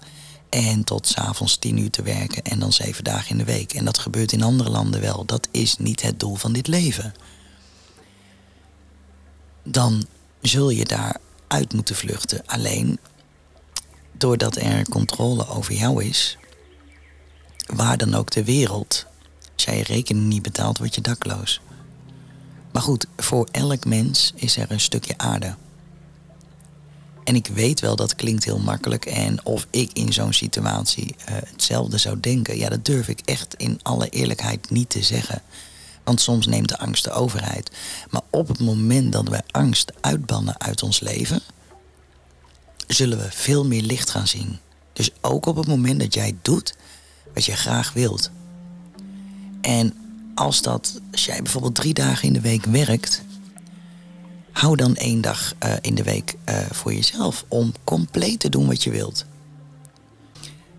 [0.50, 3.74] En tot s'avonds tien uur te werken en dan zeven dagen in de week.
[3.74, 5.26] En dat gebeurt in andere landen wel.
[5.26, 7.14] Dat is niet het doel van dit leven.
[9.64, 10.06] Dan
[10.42, 12.46] zul je daar uit moeten vluchten.
[12.46, 13.00] Alleen
[14.12, 16.38] doordat er controle over jou is,
[17.66, 19.06] waar dan ook ter wereld,
[19.54, 21.62] als jij je rekening niet betaalt, word je dakloos.
[22.72, 25.56] Maar goed, voor elk mens is er een stukje aarde.
[27.30, 29.06] En ik weet wel, dat klinkt heel makkelijk.
[29.06, 33.54] En of ik in zo'n situatie uh, hetzelfde zou denken, ja, dat durf ik echt
[33.58, 35.42] in alle eerlijkheid niet te zeggen.
[36.04, 37.72] Want soms neemt de angst de overheid.
[38.10, 41.42] Maar op het moment dat we angst uitbannen uit ons leven,
[42.88, 44.60] zullen we veel meer licht gaan zien.
[44.94, 46.76] Dus ook op het moment dat jij doet
[47.34, 48.32] wat je graag wilt.
[49.62, 49.94] En
[50.36, 53.24] als, dat, als jij bijvoorbeeld drie dagen in de week werkt,
[54.52, 58.68] hou dan één dag uh, in de week uh, voor jezelf om compleet te doen
[58.68, 59.26] wat je wilt.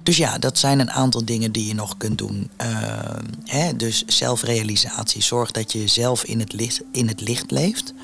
[0.03, 2.51] Dus ja, dat zijn een aantal dingen die je nog kunt doen.
[2.63, 2.69] Uh,
[3.45, 5.23] hè, dus zelfrealisatie.
[5.23, 7.95] Zorg dat je zelf in het, licht, in het licht leeft.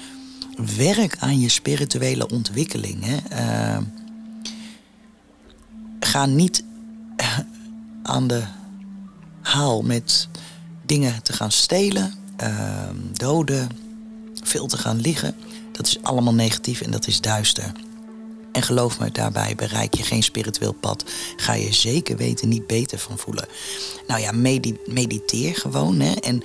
[0.76, 3.04] Werk aan je spirituele ontwikkeling.
[3.04, 3.16] Hè.
[6.00, 6.64] ga niet
[8.02, 8.42] aan de
[9.40, 10.28] haal met
[10.86, 12.14] dingen te gaan stelen,
[13.12, 13.68] doden,
[14.42, 15.34] veel te gaan liggen.
[15.76, 17.72] Dat is allemaal negatief en dat is duister.
[18.52, 21.04] En geloof me, daarbij bereik je geen spiritueel pad.
[21.36, 23.48] Ga je zeker weten niet beter van voelen.
[24.06, 24.32] Nou ja,
[24.86, 26.42] mediteer gewoon hè, en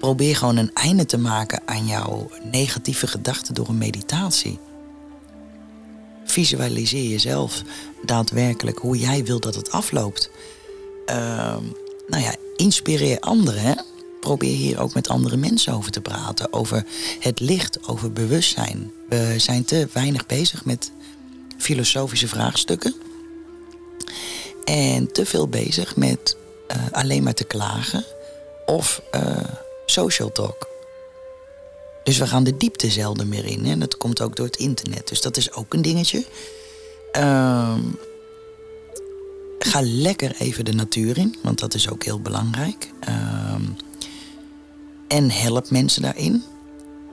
[0.00, 4.58] probeer gewoon een einde te maken aan jouw negatieve gedachten door een meditatie.
[6.24, 7.62] Visualiseer jezelf
[8.04, 10.30] daadwerkelijk hoe jij wilt dat het afloopt.
[11.06, 11.14] Uh,
[12.06, 13.62] nou ja, inspireer anderen.
[13.62, 13.74] Hè?
[14.22, 16.52] Probeer hier ook met andere mensen over te praten.
[16.52, 16.84] Over
[17.18, 18.92] het licht, over bewustzijn.
[19.08, 20.92] We zijn te weinig bezig met
[21.56, 22.94] filosofische vraagstukken.
[24.64, 26.36] En te veel bezig met
[26.70, 28.04] uh, alleen maar te klagen
[28.66, 29.36] of uh,
[29.86, 30.68] social talk.
[32.04, 33.66] Dus we gaan de diepte zelden meer in.
[33.66, 35.08] En dat komt ook door het internet.
[35.08, 36.24] Dus dat is ook een dingetje.
[37.16, 37.74] Uh,
[39.58, 42.90] ga lekker even de natuur in, want dat is ook heel belangrijk.
[43.08, 43.54] Uh,
[45.12, 46.42] en help mensen daarin.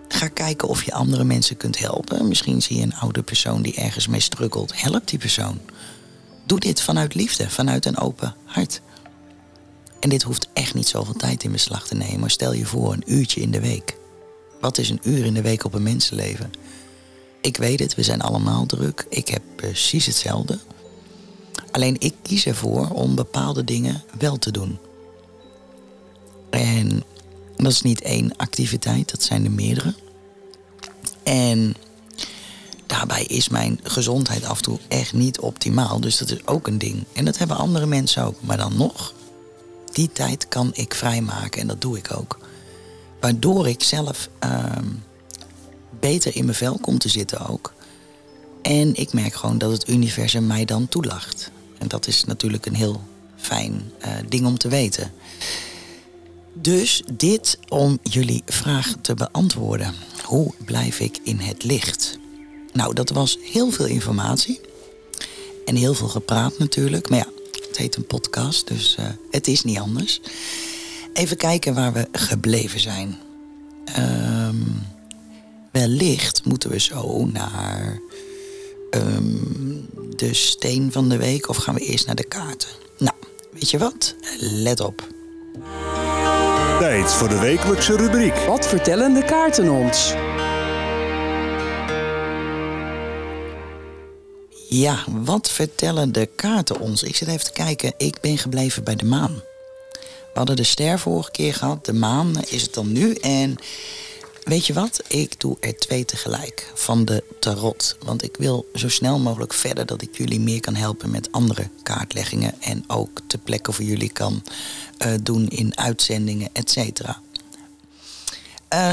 [0.07, 2.27] Ga kijken of je andere mensen kunt helpen.
[2.27, 4.81] Misschien zie je een oude persoon die ergens mee struggelt.
[4.81, 5.59] Help die persoon.
[6.45, 8.81] Doe dit vanuit liefde, vanuit een open hart.
[9.99, 12.29] En dit hoeft echt niet zoveel tijd in beslag te nemen.
[12.29, 13.97] Stel je voor een uurtje in de week.
[14.61, 16.51] Wat is een uur in de week op een mensenleven?
[17.41, 19.05] Ik weet het, we zijn allemaal druk.
[19.09, 20.59] Ik heb precies hetzelfde.
[21.71, 24.77] Alleen ik kies ervoor om bepaalde dingen wel te doen.
[26.49, 27.03] En
[27.69, 29.93] dat is niet één activiteit, dat zijn er meerdere.
[31.23, 31.75] En
[32.85, 35.99] daarbij is mijn gezondheid af en toe echt niet optimaal.
[35.99, 37.03] Dus dat is ook een ding.
[37.13, 38.35] En dat hebben andere mensen ook.
[38.41, 39.13] Maar dan nog,
[39.91, 42.39] die tijd kan ik vrijmaken en dat doe ik ook.
[43.19, 44.65] Waardoor ik zelf uh,
[45.99, 47.73] beter in mijn vel kom te zitten ook.
[48.61, 51.51] En ik merk gewoon dat het universum mij dan toelacht.
[51.77, 53.01] En dat is natuurlijk een heel
[53.35, 55.11] fijn uh, ding om te weten.
[56.53, 59.93] Dus dit om jullie vraag te beantwoorden.
[60.23, 62.19] Hoe blijf ik in het licht?
[62.73, 64.61] Nou, dat was heel veel informatie.
[65.65, 67.09] En heel veel gepraat natuurlijk.
[67.09, 67.27] Maar ja,
[67.67, 70.21] het heet een podcast, dus uh, het is niet anders.
[71.13, 73.17] Even kijken waar we gebleven zijn.
[73.85, 74.55] Ehm,
[75.71, 78.01] wellicht moeten we zo naar
[78.89, 79.37] ehm,
[80.15, 82.69] de steen van de week of gaan we eerst naar de kaarten?
[82.97, 83.15] Nou,
[83.51, 84.15] weet je wat?
[84.39, 85.07] Let op.
[86.79, 88.35] Tijd voor de wekelijkse rubriek.
[88.35, 90.13] Wat vertellen de kaarten ons?
[94.69, 97.03] Ja, wat vertellen de kaarten ons?
[97.03, 97.93] Ik zit even te kijken.
[97.97, 99.41] Ik ben gebleven bij de maan.
[100.01, 101.85] We hadden de ster vorige keer gehad.
[101.85, 103.13] De maan is het dan nu.
[103.13, 103.55] En
[104.49, 105.03] weet je wat?
[105.07, 107.97] Ik doe er twee tegelijk van de tarot.
[108.03, 111.69] Want ik wil zo snel mogelijk verder dat ik jullie meer kan helpen met andere
[111.83, 112.61] kaartleggingen.
[112.61, 114.43] En ook te plekken voor jullie kan
[115.05, 117.21] uh, doen in uitzendingen, et cetera.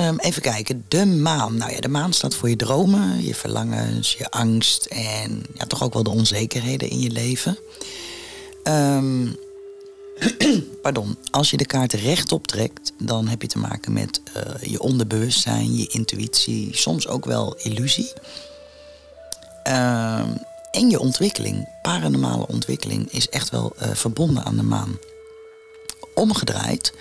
[0.08, 1.56] Um, even kijken, de maan.
[1.56, 5.82] Nou ja, de maan staat voor je dromen, je verlangens, je angst en ja, toch
[5.82, 7.58] ook wel de onzekerheden in je leven.
[8.64, 9.36] Um,
[10.82, 14.80] pardon, als je de kaart rechtop trekt, dan heb je te maken met uh, je
[14.80, 18.12] onderbewustzijn, je intuïtie, soms ook wel illusie.
[19.68, 20.38] Um,
[20.70, 24.98] en je ontwikkeling, paranormale ontwikkeling, is echt wel uh, verbonden aan de maan.
[26.14, 26.92] Omgedraaid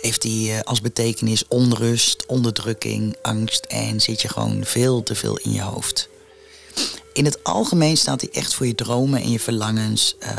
[0.00, 5.36] heeft hij uh, als betekenis onrust, onderdrukking, angst en zit je gewoon veel te veel
[5.36, 6.08] in je hoofd.
[7.18, 10.30] In het algemeen staat hij echt voor je dromen en je verlangens, uh,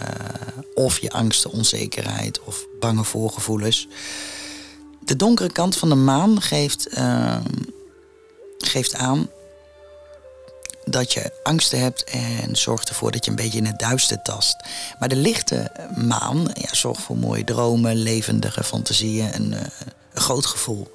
[0.74, 3.88] of je angsten, onzekerheid of bange voorgevoelens.
[5.06, 7.38] De donkere kant van de maan geeft, uh,
[8.58, 9.30] geeft aan
[10.86, 14.56] dat je angsten hebt en zorgt ervoor dat je een beetje in het duister tast.
[15.00, 19.60] Maar de lichte maan ja, zorgt voor mooie dromen, levendige fantasieën en uh,
[20.14, 20.92] een groot gevoel.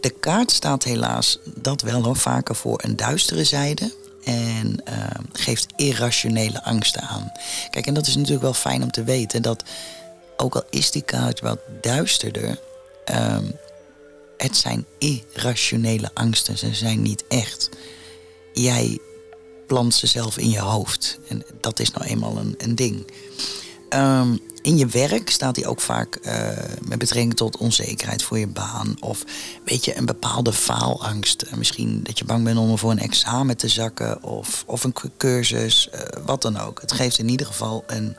[0.00, 4.04] De kaart staat helaas dat wel hoor, vaker voor een duistere zijde.
[4.26, 7.32] En uh, geeft irrationele angsten aan.
[7.70, 9.64] Kijk, en dat is natuurlijk wel fijn om te weten dat
[10.36, 12.58] ook al is die kaart wat duisterder,
[13.10, 13.38] uh,
[14.36, 16.58] het zijn irrationele angsten.
[16.58, 17.68] Ze zijn niet echt
[18.52, 18.98] jij
[19.66, 21.18] plant ze zelf in je hoofd.
[21.28, 23.10] En dat is nou eenmaal een, een ding.
[23.96, 26.48] Um, in je werk staat hij ook vaak uh,
[26.82, 28.96] met betrekking tot onzekerheid voor je baan.
[29.00, 29.24] Of
[29.64, 31.44] weet je, een bepaalde faalangst.
[31.46, 34.22] Uh, misschien dat je bang bent om voor een examen te zakken.
[34.22, 36.80] Of, of een cursus, uh, wat dan ook.
[36.80, 38.16] Het geeft in ieder geval een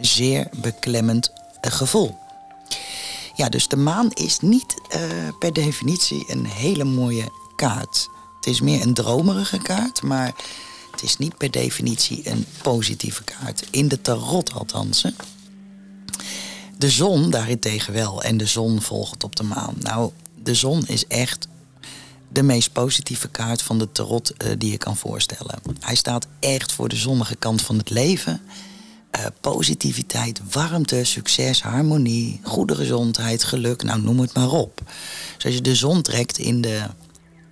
[0.00, 2.18] zeer beklemmend gevoel.
[3.34, 4.74] Ja, dus de maan is niet
[5.38, 8.08] per definitie een hele mooie kaart.
[8.36, 10.34] Het is meer een dromerige kaart, maar
[10.94, 13.66] het is niet per definitie een positieve kaart.
[13.70, 15.04] In de tarot althans.
[16.78, 18.22] De zon daarentegen wel.
[18.22, 19.74] En de zon volgt op de maan.
[19.80, 20.10] Nou,
[20.42, 21.48] de zon is echt
[22.28, 25.58] de meest positieve kaart van de tarot uh, die je kan voorstellen.
[25.80, 28.40] Hij staat echt voor de zonnige kant van het leven.
[29.18, 34.80] Uh, positiviteit, warmte, succes, harmonie, goede gezondheid, geluk, nou noem het maar op.
[35.36, 36.86] Dus als je de zon trekt in de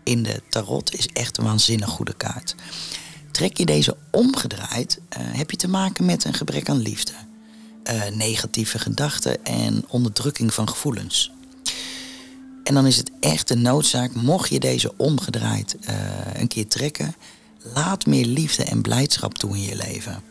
[0.02, 2.54] in de tarot is echt een waanzinnig goede kaart.
[3.32, 7.12] Trek je deze omgedraaid, uh, heb je te maken met een gebrek aan liefde,
[7.90, 11.32] uh, negatieve gedachten en onderdrukking van gevoelens.
[12.64, 15.94] En dan is het echt een noodzaak, mocht je deze omgedraaid uh,
[16.34, 17.14] een keer trekken,
[17.74, 20.22] laat meer liefde en blijdschap toe in je leven.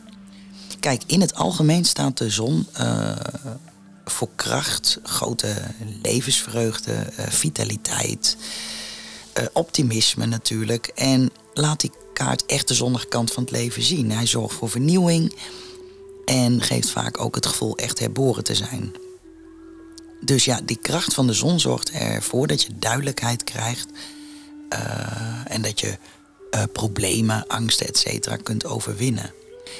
[0.80, 2.66] Kijk, in het algemeen staat de zon
[4.04, 5.54] voor kracht, grote
[6.02, 8.36] levensvreugde, vitaliteit
[9.38, 10.86] uh, optimisme natuurlijk.
[10.86, 14.10] En laat die kaart echt de zonnige kant van het leven zien.
[14.10, 15.34] Hij zorgt voor vernieuwing
[16.24, 18.92] en geeft vaak ook het gevoel echt herboren te zijn.
[20.20, 23.88] Dus ja, die kracht van de zon zorgt ervoor dat je duidelijkheid krijgt
[24.72, 25.98] uh, en dat je
[26.54, 29.32] uh, problemen, angsten, et cetera kunt overwinnen.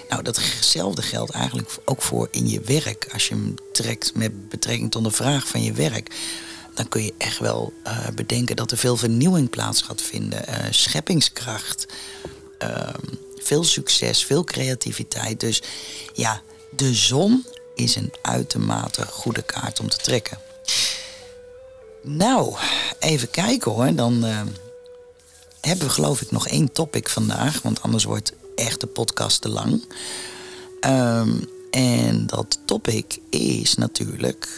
[0.09, 3.09] Nou, datzelfde geldt eigenlijk ook voor in je werk.
[3.13, 6.15] Als je hem trekt met betrekking tot de vraag van je werk
[6.75, 10.45] dan kun je echt wel uh, bedenken dat er veel vernieuwing plaats gaat vinden.
[10.49, 11.87] Uh, scheppingskracht,
[12.63, 12.89] uh,
[13.37, 15.41] veel succes, veel creativiteit.
[15.41, 15.63] Dus
[16.15, 17.45] ja, de zon
[17.75, 20.39] is een uitermate goede kaart om te trekken.
[22.03, 22.55] Nou,
[22.99, 23.95] even kijken hoor.
[23.95, 24.41] Dan eh,
[25.61, 27.63] hebben we geloof ik nog één topic vandaag.
[27.63, 29.85] Want anders wordt echt de podcast te lang.
[30.87, 34.49] Um, en dat topic is natuurlijk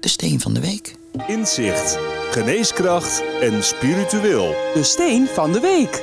[0.00, 0.97] de steen van de week.
[1.26, 1.98] Inzicht,
[2.30, 4.54] geneeskracht en spiritueel.
[4.74, 6.02] De steen van de week.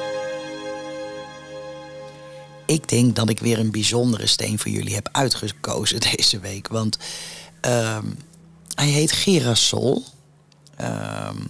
[2.65, 6.67] Ik denk dat ik weer een bijzondere steen voor jullie heb uitgekozen deze week.
[6.67, 6.97] Want
[7.61, 8.17] um,
[8.75, 10.03] hij heet Girasol.
[10.81, 11.47] Um,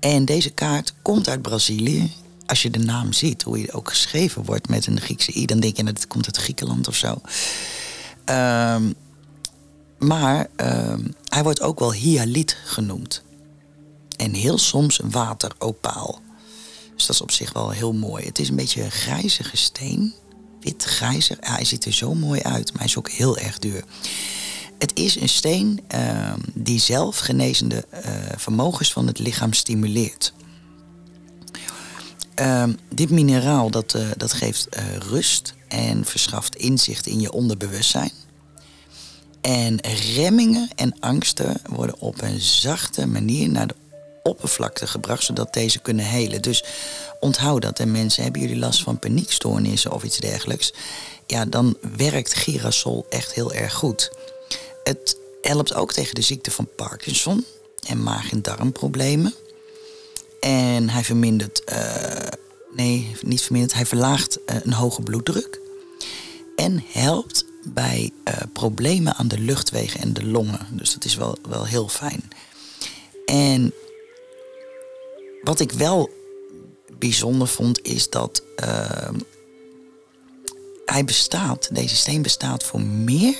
[0.00, 2.12] en deze kaart komt uit Brazilië.
[2.46, 5.60] Als je de naam ziet, hoe hij ook geschreven wordt met een Griekse i, dan
[5.60, 7.20] denk je dat het komt uit Griekenland of zo.
[8.24, 8.94] Um,
[9.98, 10.94] maar uh,
[11.24, 13.22] hij wordt ook wel hyaliet genoemd.
[14.16, 16.20] En heel soms wateropaal.
[16.94, 18.24] Dus dat is op zich wel heel mooi.
[18.24, 20.14] Het is een beetje een grijzige steen.
[20.60, 21.36] Wit grijzig.
[21.40, 23.84] hij ziet er zo mooi uit, maar hij is ook heel erg duur.
[24.78, 28.00] Het is een steen uh, die zelf genezende uh,
[28.36, 30.32] vermogens van het lichaam stimuleert.
[32.40, 34.68] Uh, dit mineraal dat, uh, dat geeft
[35.08, 38.12] rust en verschaft inzicht in je onderbewustzijn.
[39.46, 39.78] En
[40.14, 43.74] remmingen en angsten worden op een zachte manier naar de
[44.22, 46.42] oppervlakte gebracht, zodat deze kunnen helen.
[46.42, 46.64] Dus
[47.20, 47.78] onthoud dat.
[47.78, 50.72] En mensen, hebben jullie last van paniekstoornissen of iets dergelijks?
[51.26, 54.10] Ja, dan werkt girasol echt heel erg goed.
[54.84, 57.44] Het helpt ook tegen de ziekte van Parkinson
[57.88, 59.34] en maag- en darmproblemen.
[60.40, 62.28] En hij vermindert, uh,
[62.74, 65.60] nee, niet vermindert, hij verlaagt uh, een hoge bloeddruk.
[66.56, 67.44] En helpt
[67.74, 70.66] bij uh, problemen aan de luchtwegen en de longen.
[70.70, 72.22] Dus dat is wel, wel heel fijn.
[73.24, 73.72] En
[75.42, 76.10] wat ik wel
[76.98, 79.08] bijzonder vond, is dat uh,
[80.84, 83.36] hij bestaat, deze steen bestaat voor meer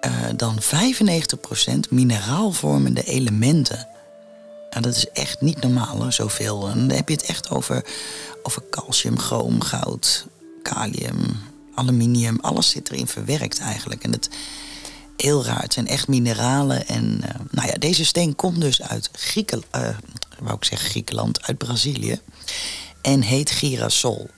[0.00, 3.88] uh, dan 95% mineraalvormende elementen.
[4.70, 6.68] Nou, dat is echt niet normaal, zoveel.
[6.68, 7.84] En dan heb je het echt over,
[8.42, 10.26] over calcium, chroom, goud,
[10.62, 11.40] kalium,
[11.78, 12.38] aluminium.
[12.40, 14.04] Alles zit erin verwerkt eigenlijk.
[14.04, 14.28] En het
[15.16, 15.62] heel raar.
[15.62, 16.86] Het zijn echt mineralen.
[16.86, 19.74] En uh, nou ja, deze steen komt dus uit Griekenland.
[19.76, 19.88] Uh,
[20.38, 22.20] wou ik zeggen Griekenland, uit Brazilië.
[23.02, 24.30] En heet girasol.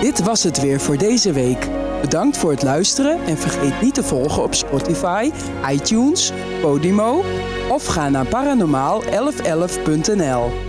[0.00, 1.68] Dit was het weer voor deze week.
[2.00, 5.30] Bedankt voor het luisteren en vergeet niet te volgen op Spotify,
[5.70, 7.24] iTunes, Podimo
[7.68, 10.67] of ga naar paranormaal1111.nl.